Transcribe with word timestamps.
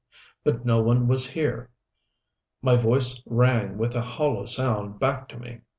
But 0.43 0.65
no 0.65 0.81
one 0.81 1.07
was 1.07 1.27
here. 1.27 1.69
My 2.63 2.75
voice 2.75 3.21
rang 3.27 3.77
with 3.77 3.93
a 3.93 4.01
hollow 4.01 4.45
sound 4.45 4.99
back 4.99 5.27
to 5.29 5.37
me. 5.37 5.61